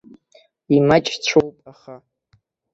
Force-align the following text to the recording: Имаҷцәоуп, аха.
Имаҷцәоуп, 0.75 1.57
аха. 1.71 1.95